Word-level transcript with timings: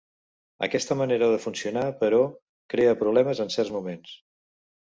Aquesta 0.67 0.97
manera 1.01 1.27
de 1.33 1.37
funcionar, 1.43 1.85
però, 2.01 2.23
crea 2.75 2.97
problemes 3.05 3.47
en 3.47 3.55
certs 3.59 3.75
moments. 3.77 4.19